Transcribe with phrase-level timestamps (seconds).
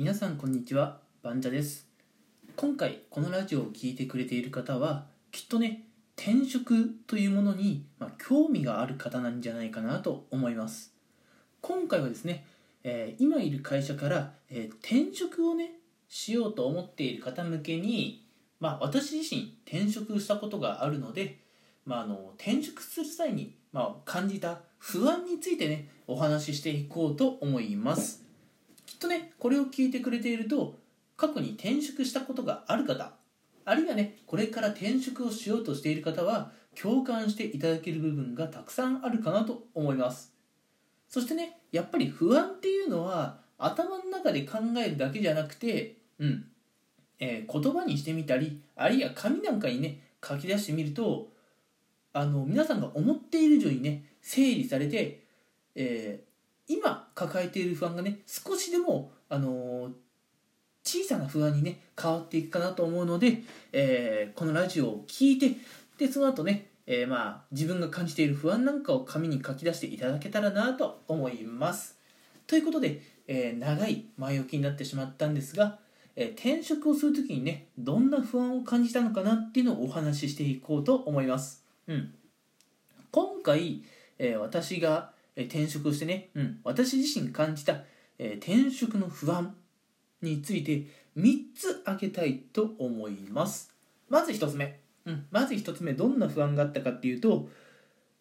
[0.00, 1.86] 皆さんこんにちはバンジャです。
[2.56, 5.82] 今回このラジオを聴いてくれている方はきっとね
[6.16, 10.94] 転職というものに、まあ、興味がある方なんじゃないかなと思います。
[11.60, 12.46] 今回はですね、
[12.82, 15.72] えー、今いる会社から、えー、転職をね
[16.08, 18.26] しようと思っている方向けに
[18.58, 21.40] まあ私自身転職したことがあるので、
[21.84, 28.29] まあ、あの転職する際に、まあ、感じた不安についてねお話ししていこうと思います。
[29.00, 30.78] とねこれを聞いてくれていると
[31.16, 33.12] 過去に転職したことがある方
[33.64, 40.32] あるいはねこれから転職をしようとしている方は共感していただける部分がたくさんあるかなと思います。
[41.08, 46.44] そしてねやっぱり不安っていうのは頭の中で考えるだけじゃなくてうん
[47.20, 51.28] えー、言葉にしてみたりあるいは紙なんかにね書き出してみると
[52.12, 55.22] あの皆さんが思っている以上にね整理されて、
[55.74, 56.29] えー、
[56.70, 59.92] 今抱えている不安がね少しでも、あのー、
[60.84, 65.56] 小さな不安にね変わっていくかなと思うので、えー、このラジオを聞いて
[65.98, 71.98] でその後ね、えまあ、自分が感じている不安なんかを紙に書き出していただけたらなと思います。
[72.46, 75.78] ということで、え長い前置きになってしまったんですが、
[76.16, 81.64] え転職をする時にねどんな不安を感じたのかなっていうのをお話ししていこうと思います。
[81.86, 82.14] うん、
[83.10, 83.82] 今回、
[84.18, 87.84] え、私が、え転職してね、うん、私自身感じた、
[88.18, 89.54] え、転職の不安
[90.20, 93.74] について3つ挙げたいと思います。
[94.10, 95.94] まず1つ目、うん、まず1つ目。
[95.94, 97.48] どんな不安があったかっていうと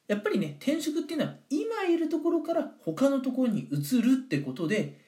[0.07, 4.99] やっぱりね転職っていうのは今いるところから他のところに移るってことで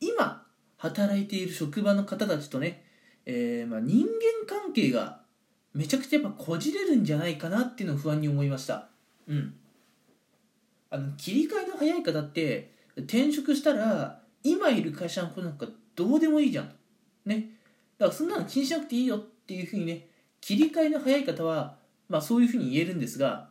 [0.00, 0.46] 今
[0.78, 2.82] 働いている職場の方たちとね、
[3.26, 4.08] えー、まあ、人間
[4.46, 5.20] 関係が
[5.74, 8.88] めちゃくちゃやっぱこじれるんじゃないかなっていうのを不安に思いました。
[9.28, 9.54] うん。
[10.90, 16.72] あの切り替えの早い方って転職したら今いる会社の子なんかどうでもいいじゃん。
[17.26, 17.50] ね。
[17.98, 20.08] だからそんなの気にしなくていいよっていうふうにね
[20.40, 21.76] 切り替えの早い方は
[22.08, 23.50] まあそういうふうに言えるんですが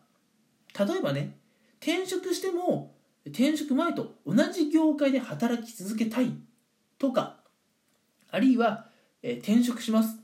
[0.78, 1.36] 例えばね
[1.80, 2.96] 転職しても
[3.28, 6.32] 転職前と同じ業界で働き続けたい
[6.98, 7.38] とか
[8.32, 8.88] あるいは、
[9.22, 10.18] えー、転職します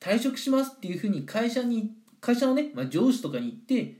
[0.00, 3.96] 退職しますっていうふうに会社に会社のね、まあ、上司とかに行って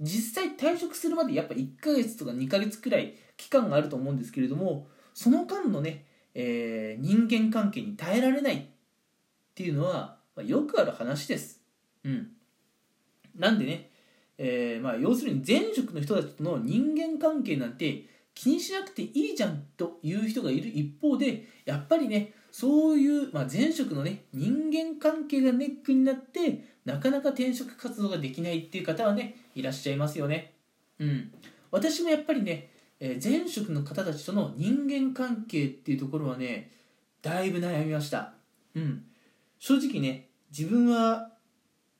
[0.00, 8.64] 実際退職するまでやっぱ1ヶ月とか2ヶ月くらい期間があると思うんですけれどもその間のね、えー、人間関係に耐えられないっ
[9.54, 11.62] ていうのは、まあ、よくある話です。
[12.04, 12.28] うん、
[13.34, 13.90] なんでね、
[14.36, 30.54] えー、まあ、要するに前職の人たちとの人間関係なんて気にしなくていいじゃんという人がいる一方でやっぱりねそういう、まあ、前職のね人間関係がネックになってなかなか転職活動ができないっていう方はねいらっしゃいますよね。
[31.00, 31.32] うん。
[31.72, 32.70] 私もやっぱりね、
[33.00, 36.70] えー、前職の方たちとの人間関係っていうところはね
[37.20, 38.34] だいぶ悩みました。
[38.76, 39.04] うん。
[39.58, 41.32] 正直ね自分は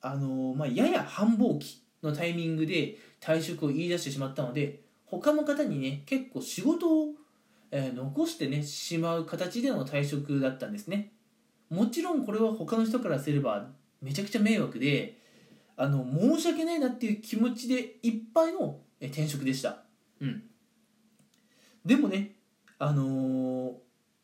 [0.01, 7.15] あのー、まあ、やや繁忙期のタイミングで退職を言い出してしまったので他の方にね結構仕事を、
[7.73, 11.11] えー、残してねしまう形での退職だったんですね。
[11.71, 13.67] もちろんこれは他の人からすれば
[14.03, 15.19] めちゃくちゃ迷惑で
[15.77, 19.83] あの申し訳ないなっていう気持ちでいっぱいの転職でした。
[20.21, 20.43] うん。
[21.85, 22.37] でもね
[22.79, 23.73] あのー、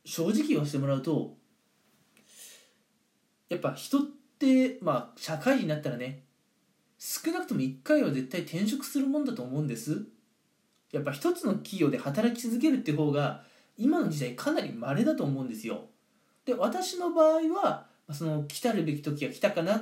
[0.05, 1.37] 正直言わせてもらうと
[3.49, 4.01] やっぱ人っ
[4.39, 6.25] てまあ社会人になったらね
[6.99, 10.05] 少なくとも1回は絶対転職するもんだと思うんです。
[10.93, 13.43] やっぱ一つの企業で働き続けるって方が
[13.77, 15.87] 今の時代かなり稀だと思うんですよ。
[16.45, 19.81] で私の場合はその来たるべき時が来たかなっ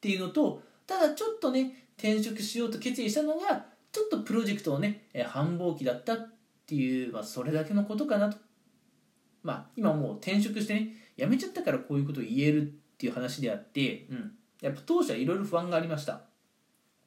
[0.00, 6.30] ていうのとただちょっとね転職しようと決意したのがちょっとプロジェクトをね繁忙期だったっ
[6.66, 8.38] ていう、まあ、それだけのことかなと。
[9.42, 12.64] まあ今もう転職してね辞めちゃったからこういうことを言えるっ
[12.98, 16.22] ていう話であって、うん、やっぱ当初はいろいろ不安がありました。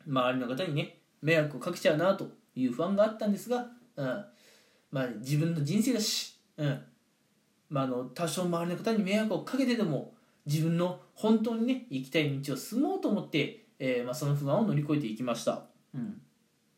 [0.08, 4.26] 周りの方にね迷惑をかけちゃうなという不安があったんですが、うん、
[4.92, 6.84] まあ自分の人生だし、うん。
[7.70, 10.14] ま、あの多少周りの方に迷惑をかけてでも
[10.46, 16.22] 自分の本当にね行きたい道を進もうと思って、えー、まあ、その不安を乗り越えていきました、うん。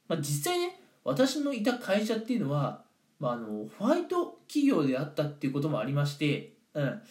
[0.07, 2.83] まあ、実際ね私のいた会社っていうのは、
[3.19, 7.01] まあ、あのホワイト企業であったっていうこともありまして、うん。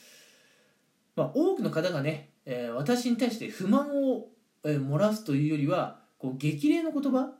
[1.15, 4.29] まあ、多くの方がね、えー、私に対して不満を、
[4.65, 7.33] えー、漏らすというよりはこう激励の言葉、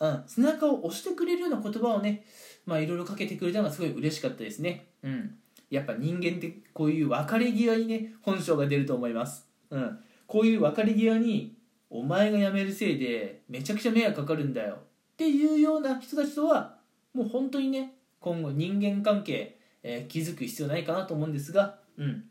[0.00, 2.24] うん、背中を押してくれるような言葉をね
[2.64, 4.86] まあいろいろかけてくれたのがすごい嬉しかったですね。
[5.02, 5.34] うん
[5.70, 11.54] やっぱ人間ってこういう別れ際にね本性が出ると思います、うん、こういう別れ際に
[11.90, 14.74] お前が辞めるせいでめちゃくちゃ迷惑かかるんだよ。
[14.74, 14.78] っ
[15.16, 16.76] ていうような人たちとは
[17.14, 22.24] もう本当にね今後人間関係、えー、築く必要ないかなと思うんですが、うん。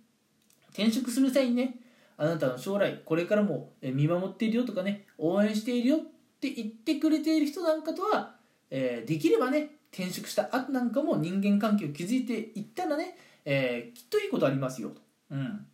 [0.70, 1.76] 転職する際にね
[2.18, 6.00] あなたの将来これからも見守っているよとかね応援しているよっ
[6.40, 8.36] て言ってくれている人なんかとは、
[8.70, 15.02] えー、できればね転職した後なんかも人間関係を築いていったらね、えー、きっといいことありますよと。
[15.32, 15.66] うん。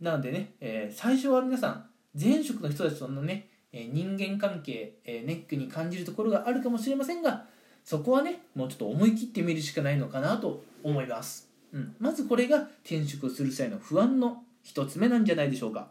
[0.00, 1.86] なのでね、えー、最初は皆さん
[2.18, 7.44] 前職の人たちとのね、え人間関係、えネックに感じるところがあるかもしれませんが
[7.84, 15.88] そこはねもうちょっと思い切ってみるしかないのかなと思います、うん、まずこれが転職する際の不安の一つ目なんじゃないでしょうか。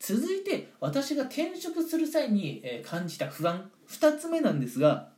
[0.00, 5.08] 続いて私が転職する際に感じた不安2つ目なんですが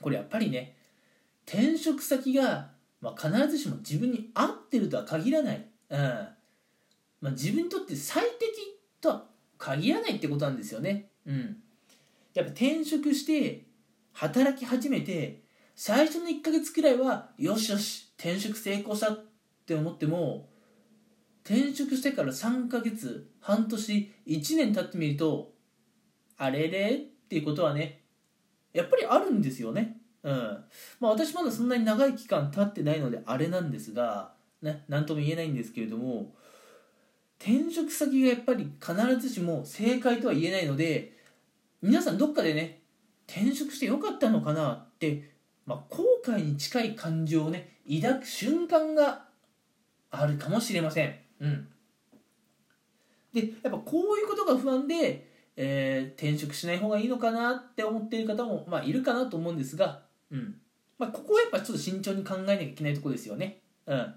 [0.00, 0.76] これやっぱりね
[1.46, 2.70] 転職先が、
[3.00, 5.98] まあ、必ずしも自分に合ってるとは限らない、うん
[7.20, 9.24] まあ、自分にとって最適とは
[9.58, 11.10] 限らないってことなんですよね。
[11.26, 11.56] うん。
[12.32, 13.66] やっぱ転職して
[14.12, 15.42] 働き始めて
[15.74, 19.24] 最初の1ヶ月くらいはよしよし転職成功したっ
[19.66, 20.48] て思っても
[21.44, 25.52] 転職してから3ヶ月半年1年経ってみると
[26.36, 26.98] あれれっ
[27.28, 27.99] ていうことはね
[28.72, 29.96] やっぱりあるんですよね。
[30.22, 30.64] うん。
[31.00, 34.32] まあ私まだそんなに長い期間経ってないのであれなんですが、
[34.62, 36.34] ね、なんとも言えないんですけれども、
[37.40, 41.16] 転職先がやっぱり必ずしも正解とは言えないので
[41.80, 42.82] 皆さんどっかでね
[43.26, 45.30] 転職してよかったのかなって、
[45.64, 49.24] まあ、後悔に近い感情をね抱く瞬間が
[50.10, 51.14] あるかもしれません。
[51.40, 51.68] うん、
[53.32, 55.29] でやっぱこういうことが不安で、
[55.62, 60.54] えー、転職しない方がいいのかなって思っている方も、まあ、いるかなと思うんですが、うん。
[60.98, 63.60] まあ、ここはやっぱちょっと慎重に考えなきゃいけないとこですよね。
[63.84, 64.14] うん、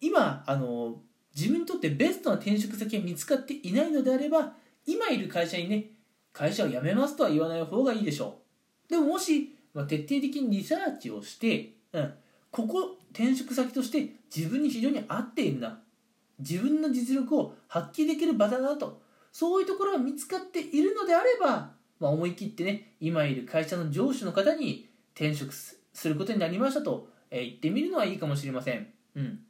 [0.00, 1.00] 今あの
[1.34, 4.52] 自分にとってベストな転職先が見つかっていないのであれば
[4.86, 5.86] 今いる会社にね
[6.32, 8.38] 会社を辞めますとは言わない方がいいでしょ
[8.88, 8.90] う。
[8.90, 12.14] でももし、まあ、徹底的にリサーチをして、うん、
[12.52, 15.80] ここ転職先として自分に非常に合っているな。
[16.38, 19.02] 自分の実力を発揮できる場だなと。
[19.32, 28.88] そういうところが見つかっているのであれば、まあ、思い切ってね今いる会社の上司の方に転職することになりましたと、えー、言ってみるのはいいかもしれません。
[29.16, 29.40] うん。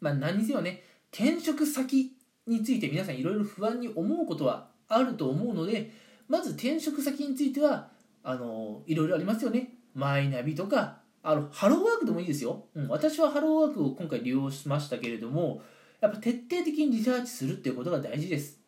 [0.00, 0.82] まあ、何にせよね
[1.12, 2.12] 転職先
[2.46, 5.90] について皆さんいろいろ不安に思うことはあると思うので
[6.28, 7.88] まず転職先については
[8.22, 9.72] あのいろいろありますよね。
[9.94, 15.62] マイナビとかあのハローワークでもいいですよ、うん、私はハローワークを今回利用しましたけれども
[16.00, 18.60] やっぱ徹底的にリサーチするっていうことが大事です、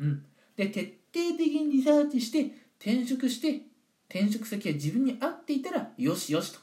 [0.00, 0.24] うん、
[0.56, 2.50] で徹底的にリサーチして
[2.80, 3.62] 転職して
[4.08, 6.60] 転職先が自分に合っていたらよしよしと。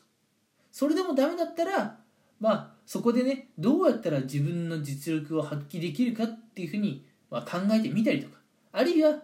[0.72, 1.98] それでもダメだったら
[2.40, 8.38] まあそこでねどうやったら自分の実力を発揮できるかっていうふうに、まあ、考えてみたりとか。
[8.72, 9.18] あるいは、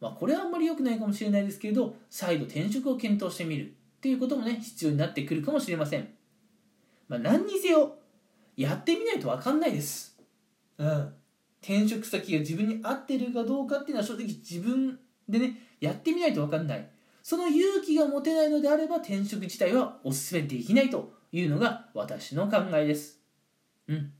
[0.00, 3.68] まあ、これはあんまり良くないかもしれないですけれど再度転職を検討してみるっ
[4.00, 6.08] ていうこともね必要になってくるかもしれません、
[7.08, 7.96] まあ、何にせよ
[8.56, 10.15] やってみないと分かんないです。
[10.78, 11.12] うん
[11.62, 16.88] 転職先が自分に合ってるかどうかっていうのは正直自分でねやってみないと分かんない
[17.22, 23.18] その勇気が持てないのであれば転職自体はお勧めできないというのが私の考えです。
[23.88, 24.12] うん。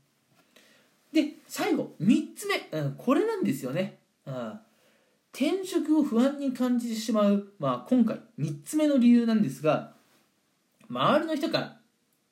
[1.13, 3.99] で、最後、3つ目、うん、これなんですよね。
[4.25, 4.59] うん、
[5.33, 9.93] 転職を不安に感じてしまう、まあ、今回3つ目の理由なんですが、
[10.89, 11.77] 周りの人から、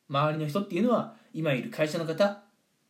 [0.10, 2.44] 周りの人っていうのは、今いる会社の方、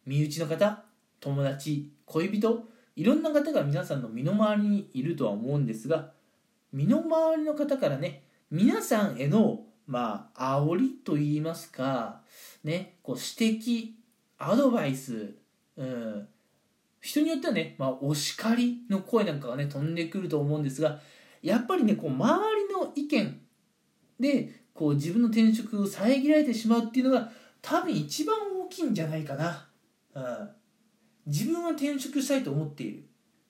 [0.06, 0.85] 身内の方、
[1.26, 2.64] 友達、恋人、
[2.96, 6.12] いろんな方が皆さんの身の回りにいるとは思うんですが、
[6.72, 12.22] 身の回りの方からね、皆さんへのまあ煽りと言いますか
[12.64, 13.92] ねこう指摘
[14.38, 15.36] アドバイス、
[15.78, 16.28] うん、
[17.02, 21.00] 人によってはね、まあ、お叱りの声なんかがね飛んでくると思うんですが
[21.42, 23.40] やっぱりねこう周りの意見
[24.20, 27.30] でこう自分の転職を遮られてしまうっていうのが
[27.62, 29.68] 多分一番大きいんじゃないかな、
[30.16, 30.50] うん、
[31.26, 33.04] 自分は転職したいと思っている。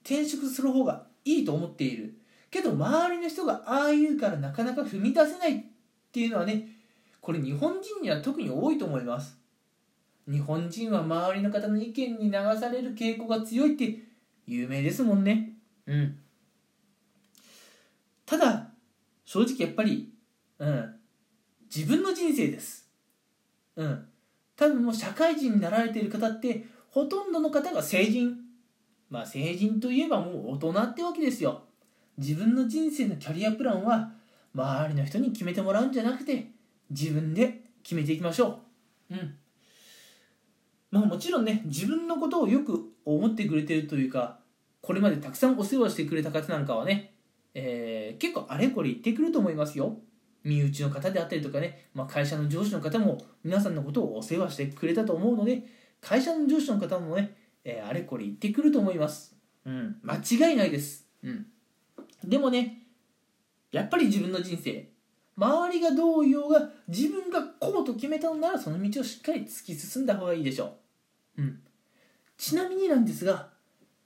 [0.04, 2.16] 転職する方がいいと思っている。
[2.52, 5.64] けど周りの人がああ言うからなかなか踏み出せないっ
[6.12, 6.70] ていうのはね
[7.20, 9.38] これ日本人には特に多いと思います。
[10.30, 14.00] 日本人は周りの方の意見に流される傾向が強いって
[14.48, 15.54] 有名ですもんね。
[15.86, 16.18] うん。
[18.26, 18.70] ただ
[19.26, 20.12] 正直やっぱり
[20.60, 20.96] うん。
[21.76, 22.90] 自分の人生です。
[23.76, 24.08] うん。
[24.56, 26.66] 多分もう社会人になられている方って
[26.96, 28.38] ほとんどの方が成人。
[29.10, 31.64] まあ成人といえばもう大人ってわけですよ。
[32.18, 34.14] 自分の人生のキャリアプランは
[34.54, 36.52] 周りの人に決めてもらうんじゃなくて
[36.90, 38.62] 自分で決めていきましょ
[39.10, 39.14] う。
[39.14, 39.36] うん。
[40.90, 44.40] まあもちろんね自分のことをよく思ってくれてるというか
[44.82, 47.14] これまでたくさんお世話してくれた方なんかはね、
[47.54, 49.98] えー、結構あれこれ言ってくると思いますよ。
[50.46, 55.64] 身内の方であったりとかね、まあ、会社の上司の方も皆さんのことをお世話してくれたと思うので
[56.06, 59.36] 会社の上司の方もね、えー、あれこれ言ってくると思います、
[59.66, 61.48] うん、間違いないです、うん、
[62.24, 62.84] でもね
[63.72, 64.88] やっぱり自分の人生
[65.36, 70.76] 周りがどう言おうが自分がこうと決めたのならその道をしっかり突き進んだ方がいいでしょ
[71.40, 71.60] う、うん、
[72.38, 73.50] ちなみになんですが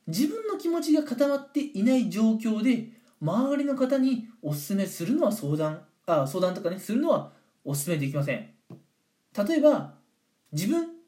[0.08, 2.88] 自分の気持ちが固まっていない状況で
[3.22, 7.34] 周りの方におすすめするのは相談あ相談とかねするのは
[7.66, 8.50] おすすめできません。
[9.48, 9.96] 例えば
[10.54, 10.99] 自分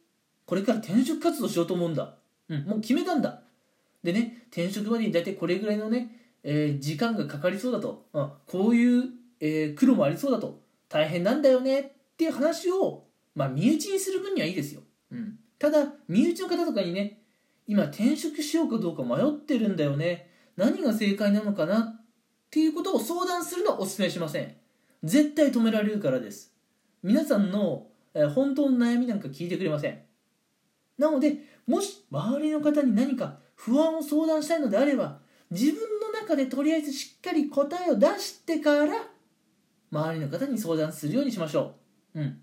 [0.51, 2.13] これから転職活動しようと思うんだ、
[2.49, 3.39] うん、もう決めたんだ。
[4.03, 10.59] でね転職までに大体これぐらいのね、えー、時間がかかりそうだと、うん、こういう、えー、苦労もありそうだと。
[10.89, 11.79] 大変なんだよね。
[11.79, 11.83] っ
[12.17, 14.81] ていう話を、まあ、身内にする分にはいいですよ、
[15.13, 17.21] うん、ただ身内の方とかにね
[17.65, 20.31] 今転職しようかどうか迷ってるんだよね。
[20.57, 21.79] 何が正解なのかな。
[21.79, 22.05] っ
[22.49, 24.53] ていうことを相談するのはお勧めしません。
[25.01, 26.53] 絶対止められるからです。
[27.03, 30.10] 皆さんの、え本当の悩みなんか聞いてくれません
[31.01, 38.93] なのでもし周りの方に何か不安を相談したいのであれば自分の中でとりあえずしっかり答えを出してから
[39.91, 41.73] 周りの方に相談するようにしましょ
[42.15, 42.21] う。
[42.21, 42.39] うん。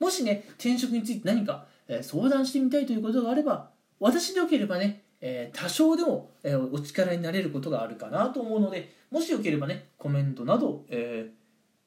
[0.00, 11.30] もしね転職について何か、え相談してみたいということがあれば私でよければね、え、多少でも、え、お力になれることがあるかなと思うのでもしよければねコメントなど、え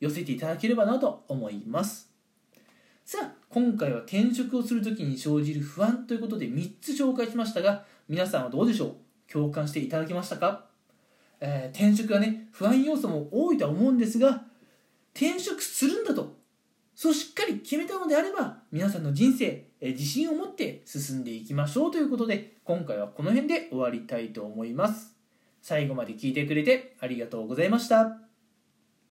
[0.02, 2.13] ー、寄せていただければなと思います。
[3.06, 8.96] さあ今回は転職をするときに生じる不安ということで3つ紹介しましたが皆さんはどうでしょ
[9.28, 9.32] う？
[9.32, 10.66] 共感していただけましたか、
[11.42, 14.44] えー、転職はね不安要素も多いとは思うんですが
[15.14, 16.38] 転職するんだと
[16.96, 25.16] そうしっかり決めたのであれば皆さんの人生、え自信を持って進んでいきましょうということで今回はこの辺で終わりたいと思います。
[25.62, 28.33] 最後まで聞いてくれてありがとうございました。